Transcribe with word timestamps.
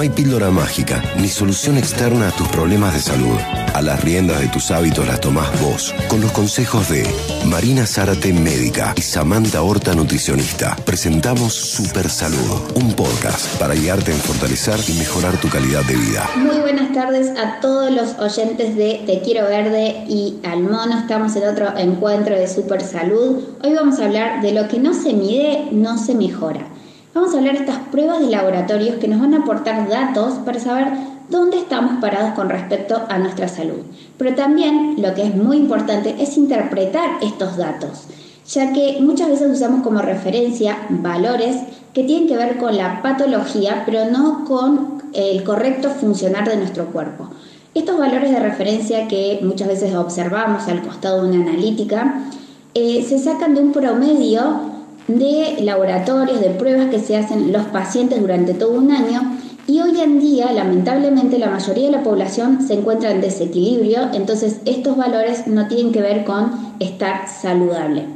No 0.00 0.04
hay 0.04 0.08
píldora 0.08 0.50
mágica 0.50 1.04
ni 1.18 1.28
solución 1.28 1.76
externa 1.76 2.28
a 2.28 2.30
tus 2.30 2.48
problemas 2.48 2.94
de 2.94 3.00
salud. 3.00 3.36
A 3.74 3.82
las 3.82 4.02
riendas 4.02 4.40
de 4.40 4.48
tus 4.48 4.70
hábitos 4.70 5.06
las 5.06 5.20
tomás 5.20 5.50
vos, 5.60 5.94
con 6.08 6.22
los 6.22 6.32
consejos 6.32 6.88
de 6.88 7.06
Marina 7.44 7.84
Zárate, 7.86 8.32
médica, 8.32 8.94
y 8.96 9.02
Samantha 9.02 9.60
Horta, 9.60 9.94
nutricionista. 9.94 10.74
Presentamos 10.86 11.52
Super 11.52 12.08
Salud, 12.08 12.62
un 12.76 12.94
podcast 12.94 13.58
para 13.58 13.74
guiarte 13.74 14.10
en 14.10 14.16
fortalecer 14.16 14.80
y 14.88 14.94
mejorar 14.94 15.38
tu 15.38 15.50
calidad 15.50 15.84
de 15.84 15.96
vida. 15.96 16.30
Muy 16.34 16.56
buenas 16.60 16.94
tardes 16.94 17.36
a 17.38 17.60
todos 17.60 17.90
los 17.90 18.18
oyentes 18.18 18.76
de 18.76 19.02
Te 19.04 19.20
Quiero 19.20 19.48
Verde 19.48 20.06
y 20.08 20.38
al 20.44 20.62
Mono. 20.62 20.98
Estamos 20.98 21.36
en 21.36 21.46
otro 21.46 21.76
encuentro 21.76 22.34
de 22.34 22.48
Super 22.48 22.80
Salud. 22.80 23.44
Hoy 23.62 23.74
vamos 23.74 24.00
a 24.00 24.06
hablar 24.06 24.40
de 24.40 24.52
lo 24.52 24.66
que 24.66 24.78
no 24.78 24.94
se 24.94 25.12
mide, 25.12 25.68
no 25.72 25.98
se 25.98 26.14
mejora. 26.14 26.69
Vamos 27.12 27.34
a 27.34 27.38
hablar 27.38 27.54
de 27.54 27.60
estas 27.60 27.78
pruebas 27.90 28.20
de 28.20 28.30
laboratorios 28.30 28.96
que 28.96 29.08
nos 29.08 29.20
van 29.20 29.34
a 29.34 29.38
aportar 29.38 29.88
datos 29.88 30.34
para 30.44 30.60
saber 30.60 30.86
dónde 31.28 31.58
estamos 31.58 32.00
parados 32.00 32.34
con 32.34 32.48
respecto 32.48 33.02
a 33.08 33.18
nuestra 33.18 33.48
salud. 33.48 33.80
Pero 34.16 34.36
también 34.36 34.94
lo 34.96 35.12
que 35.14 35.24
es 35.24 35.34
muy 35.34 35.56
importante 35.56 36.14
es 36.20 36.36
interpretar 36.36 37.18
estos 37.20 37.56
datos, 37.56 38.04
ya 38.46 38.72
que 38.72 38.98
muchas 39.00 39.28
veces 39.28 39.50
usamos 39.50 39.82
como 39.82 40.00
referencia 40.02 40.76
valores 40.88 41.56
que 41.92 42.04
tienen 42.04 42.28
que 42.28 42.36
ver 42.36 42.58
con 42.58 42.76
la 42.76 43.02
patología, 43.02 43.82
pero 43.84 44.04
no 44.04 44.44
con 44.44 45.02
el 45.12 45.42
correcto 45.42 45.90
funcionar 45.90 46.48
de 46.48 46.58
nuestro 46.58 46.86
cuerpo. 46.86 47.28
Estos 47.74 47.98
valores 47.98 48.30
de 48.30 48.38
referencia 48.38 49.08
que 49.08 49.40
muchas 49.42 49.66
veces 49.66 49.96
observamos 49.96 50.68
al 50.68 50.82
costado 50.82 51.24
de 51.24 51.30
una 51.30 51.48
analítica 51.48 52.22
eh, 52.74 53.04
se 53.08 53.18
sacan 53.18 53.56
de 53.56 53.62
un 53.62 53.72
promedio 53.72 54.69
de 55.18 55.58
laboratorios, 55.62 56.40
de 56.40 56.50
pruebas 56.50 56.90
que 56.90 57.00
se 57.00 57.16
hacen 57.16 57.52
los 57.52 57.66
pacientes 57.66 58.20
durante 58.20 58.54
todo 58.54 58.72
un 58.72 58.90
año 58.90 59.38
y 59.70 59.80
hoy 59.80 60.00
en 60.00 60.18
día, 60.18 60.52
lamentablemente, 60.52 61.38
la 61.38 61.48
mayoría 61.48 61.86
de 61.86 61.92
la 61.92 62.02
población 62.02 62.60
se 62.66 62.74
encuentra 62.74 63.12
en 63.12 63.20
desequilibrio, 63.20 64.08
entonces 64.12 64.60
estos 64.64 64.96
valores 64.96 65.46
no 65.46 65.68
tienen 65.68 65.92
que 65.92 66.02
ver 66.02 66.24
con 66.24 66.74
estar 66.80 67.28
saludable. 67.28 68.06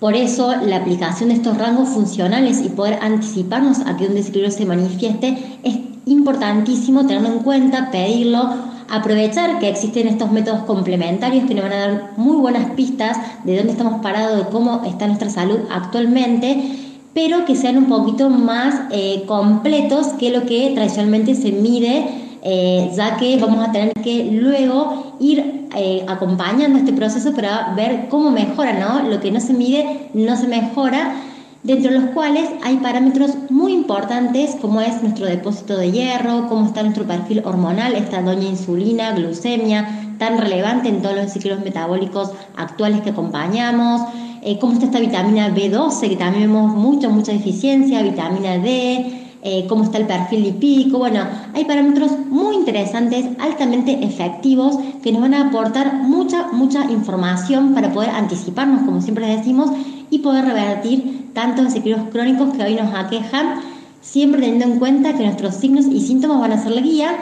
Por 0.00 0.14
eso, 0.14 0.54
la 0.66 0.76
aplicación 0.76 1.30
de 1.30 1.36
estos 1.36 1.56
rangos 1.56 1.88
funcionales 1.88 2.60
y 2.60 2.68
poder 2.68 2.98
anticiparnos 3.00 3.80
a 3.86 3.96
que 3.96 4.06
un 4.06 4.14
desequilibrio 4.14 4.50
se 4.50 4.66
manifieste 4.66 5.58
es 5.62 5.78
importantísimo 6.04 7.06
tenerlo 7.06 7.28
en 7.28 7.38
cuenta, 7.38 7.90
pedirlo 7.90 8.71
aprovechar 8.92 9.58
que 9.58 9.70
existen 9.70 10.06
estos 10.06 10.30
métodos 10.30 10.64
complementarios 10.64 11.46
que 11.46 11.54
nos 11.54 11.64
van 11.64 11.72
a 11.72 11.78
dar 11.78 12.10
muy 12.18 12.36
buenas 12.36 12.72
pistas 12.72 13.16
de 13.42 13.56
dónde 13.56 13.72
estamos 13.72 14.02
parados, 14.02 14.36
de 14.36 14.50
cómo 14.50 14.82
está 14.84 15.06
nuestra 15.06 15.30
salud 15.30 15.60
actualmente, 15.70 16.76
pero 17.14 17.46
que 17.46 17.56
sean 17.56 17.78
un 17.78 17.86
poquito 17.86 18.28
más 18.28 18.82
eh, 18.90 19.24
completos 19.26 20.08
que 20.18 20.30
lo 20.30 20.44
que 20.44 20.72
tradicionalmente 20.74 21.34
se 21.34 21.52
mide, 21.52 22.04
eh, 22.42 22.92
ya 22.94 23.16
que 23.16 23.38
vamos 23.38 23.66
a 23.66 23.72
tener 23.72 23.94
que 23.94 24.30
luego 24.30 25.16
ir 25.20 25.68
eh, 25.74 26.04
acompañando 26.06 26.78
este 26.78 26.92
proceso 26.92 27.32
para 27.32 27.72
ver 27.74 28.08
cómo 28.10 28.30
mejora, 28.30 28.74
¿no? 28.74 29.08
Lo 29.08 29.20
que 29.20 29.30
no 29.30 29.40
se 29.40 29.54
mide 29.54 30.10
no 30.12 30.36
se 30.36 30.48
mejora 30.48 31.14
dentro 31.62 31.92
de 31.92 32.00
los 32.00 32.10
cuales 32.10 32.48
hay 32.62 32.78
parámetros 32.78 33.30
muy 33.50 33.72
importantes 33.72 34.56
como 34.60 34.80
es 34.80 35.00
nuestro 35.02 35.26
depósito 35.26 35.76
de 35.76 35.92
hierro, 35.92 36.48
cómo 36.48 36.66
está 36.66 36.82
nuestro 36.82 37.04
perfil 37.04 37.42
hormonal, 37.44 37.94
esta 37.94 38.22
doña 38.22 38.48
insulina, 38.48 39.12
glucemia, 39.12 40.14
tan 40.18 40.38
relevante 40.38 40.88
en 40.88 41.02
todos 41.02 41.16
los 41.16 41.32
ciclos 41.32 41.60
metabólicos 41.60 42.32
actuales 42.56 43.02
que 43.02 43.10
acompañamos, 43.10 44.02
eh, 44.42 44.58
cómo 44.58 44.72
está 44.72 44.86
esta 44.86 45.00
vitamina 45.00 45.54
B12, 45.54 46.08
que 46.08 46.16
también 46.16 46.52
vemos 46.52 46.74
mucha, 46.74 47.08
mucha 47.08 47.32
deficiencia, 47.32 48.02
vitamina 48.02 48.58
D, 48.58 49.22
eh, 49.44 49.66
cómo 49.68 49.84
está 49.84 49.98
el 49.98 50.06
perfil 50.06 50.42
lipídico. 50.42 50.98
Bueno, 50.98 51.24
hay 51.54 51.64
parámetros 51.64 52.12
muy 52.28 52.56
interesantes, 52.56 53.26
altamente 53.38 54.04
efectivos, 54.04 54.78
que 55.02 55.12
nos 55.12 55.20
van 55.22 55.34
a 55.34 55.48
aportar 55.48 55.94
mucha, 55.94 56.48
mucha 56.52 56.90
información 56.90 57.74
para 57.74 57.92
poder 57.92 58.10
anticiparnos, 58.10 58.82
como 58.82 59.00
siempre 59.00 59.26
decimos, 59.26 59.70
y 60.12 60.18
poder 60.18 60.44
revertir 60.44 61.30
tantos 61.32 61.64
desequilibrios 61.64 62.10
crónicos 62.10 62.54
que 62.54 62.62
hoy 62.62 62.74
nos 62.74 62.94
aquejan, 62.94 63.62
siempre 64.02 64.42
teniendo 64.42 64.66
en 64.66 64.78
cuenta 64.78 65.16
que 65.16 65.24
nuestros 65.24 65.54
signos 65.54 65.86
y 65.86 66.00
síntomas 66.00 66.38
van 66.38 66.52
a 66.52 66.62
ser 66.62 66.72
la 66.72 66.82
guía, 66.82 67.16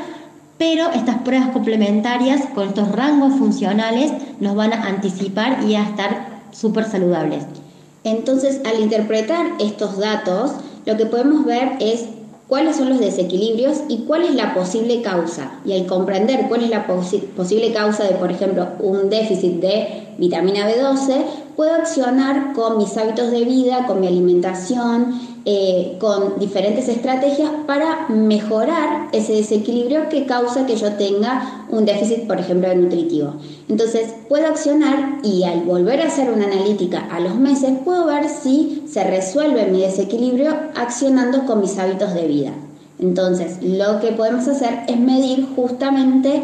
pero 0.58 0.90
estas 0.90 1.18
pruebas 1.18 1.50
complementarias 1.50 2.42
con 2.52 2.66
estos 2.66 2.90
rangos 2.90 3.34
funcionales 3.38 4.12
nos 4.40 4.56
van 4.56 4.72
a 4.72 4.88
anticipar 4.88 5.62
y 5.68 5.76
a 5.76 5.84
estar 5.84 6.40
súper 6.50 6.84
saludables. 6.84 7.44
Entonces, 8.02 8.60
al 8.64 8.80
interpretar 8.80 9.46
estos 9.60 9.98
datos, 9.98 10.54
lo 10.84 10.96
que 10.96 11.06
podemos 11.06 11.44
ver 11.44 11.74
es 11.78 12.06
cuáles 12.48 12.74
son 12.74 12.88
los 12.88 12.98
desequilibrios 12.98 13.82
y 13.88 13.98
cuál 13.98 14.24
es 14.24 14.34
la 14.34 14.52
posible 14.52 15.00
causa. 15.00 15.52
Y 15.64 15.74
al 15.74 15.86
comprender 15.86 16.48
cuál 16.48 16.64
es 16.64 16.70
la 16.70 16.88
posible 16.88 17.72
causa 17.72 18.02
de, 18.02 18.14
por 18.16 18.32
ejemplo, 18.32 18.66
un 18.80 19.08
déficit 19.08 19.60
de 19.60 20.08
vitamina 20.18 20.68
B12, 20.68 21.24
puedo 21.60 21.74
accionar 21.74 22.54
con 22.54 22.78
mis 22.78 22.96
hábitos 22.96 23.30
de 23.30 23.44
vida, 23.44 23.84
con 23.86 24.00
mi 24.00 24.06
alimentación, 24.06 25.20
eh, 25.44 25.98
con 26.00 26.38
diferentes 26.38 26.88
estrategias 26.88 27.50
para 27.66 28.08
mejorar 28.08 29.08
ese 29.12 29.34
desequilibrio 29.34 30.08
que 30.08 30.24
causa 30.24 30.64
que 30.64 30.76
yo 30.76 30.94
tenga 30.94 31.66
un 31.68 31.84
déficit, 31.84 32.26
por 32.26 32.40
ejemplo, 32.40 32.74
nutritivo. 32.74 33.34
Entonces, 33.68 34.14
puedo 34.30 34.46
accionar 34.46 35.18
y 35.22 35.44
al 35.44 35.60
volver 35.60 36.00
a 36.00 36.06
hacer 36.06 36.30
una 36.30 36.46
analítica 36.46 37.06
a 37.12 37.20
los 37.20 37.34
meses, 37.34 37.72
puedo 37.84 38.06
ver 38.06 38.30
si 38.30 38.82
se 38.90 39.04
resuelve 39.04 39.66
mi 39.66 39.82
desequilibrio 39.82 40.56
accionando 40.74 41.44
con 41.44 41.60
mis 41.60 41.78
hábitos 41.78 42.14
de 42.14 42.26
vida. 42.26 42.52
Entonces, 42.98 43.58
lo 43.62 44.00
que 44.00 44.12
podemos 44.12 44.48
hacer 44.48 44.84
es 44.88 44.98
medir 44.98 45.46
justamente 45.54 46.42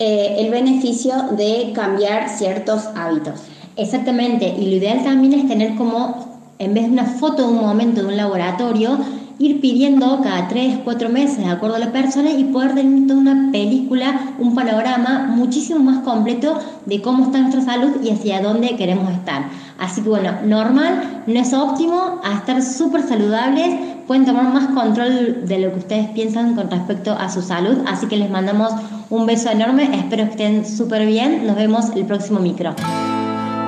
eh, 0.00 0.36
el 0.40 0.50
beneficio 0.50 1.14
de 1.36 1.70
cambiar 1.72 2.28
ciertos 2.36 2.82
hábitos. 2.96 3.42
Exactamente, 3.76 4.54
y 4.58 4.70
lo 4.70 4.76
ideal 4.76 5.04
también 5.04 5.34
es 5.34 5.48
tener 5.48 5.74
como, 5.74 6.38
en 6.58 6.72
vez 6.72 6.84
de 6.84 6.90
una 6.92 7.04
foto 7.04 7.42
de 7.42 7.52
un 7.52 7.60
momento 7.60 8.00
de 8.00 8.08
un 8.08 8.16
laboratorio, 8.16 8.98
ir 9.38 9.60
pidiendo 9.60 10.22
cada 10.22 10.48
3, 10.48 10.78
4 10.82 11.10
meses, 11.10 11.38
de 11.38 11.50
acuerdo 11.50 11.76
a 11.76 11.78
la 11.78 11.92
persona, 11.92 12.30
y 12.30 12.44
poder 12.44 12.74
tener 12.74 13.06
toda 13.06 13.20
una 13.20 13.52
película, 13.52 14.34
un 14.38 14.54
panorama 14.54 15.26
muchísimo 15.28 15.80
más 15.80 16.02
completo 16.04 16.58
de 16.86 17.02
cómo 17.02 17.24
está 17.24 17.40
nuestra 17.40 17.60
salud 17.60 18.02
y 18.02 18.08
hacia 18.08 18.40
dónde 18.40 18.76
queremos 18.76 19.12
estar. 19.12 19.50
Así 19.78 20.00
que 20.00 20.08
bueno, 20.08 20.30
normal, 20.46 21.24
no 21.26 21.38
es 21.38 21.52
óptimo, 21.52 22.20
a 22.24 22.32
estar 22.36 22.62
súper 22.62 23.02
saludables, 23.02 23.78
pueden 24.06 24.24
tomar 24.24 24.54
más 24.54 24.68
control 24.68 25.46
de 25.46 25.58
lo 25.58 25.70
que 25.72 25.80
ustedes 25.80 26.08
piensan 26.12 26.54
con 26.54 26.70
respecto 26.70 27.12
a 27.12 27.28
su 27.28 27.42
salud, 27.42 27.76
así 27.86 28.06
que 28.06 28.16
les 28.16 28.30
mandamos 28.30 28.72
un 29.10 29.26
beso 29.26 29.50
enorme, 29.50 29.90
espero 29.92 30.24
que 30.24 30.30
estén 30.30 30.64
súper 30.64 31.04
bien, 31.04 31.46
nos 31.46 31.56
vemos 31.56 31.90
el 31.94 32.06
próximo 32.06 32.40
micro. 32.40 32.74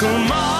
Calmar 0.00 0.40
mi 0.40 0.59